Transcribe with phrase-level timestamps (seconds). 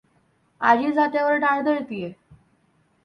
[0.61, 2.11] आजी जात्यावर डाळ दळत आहे.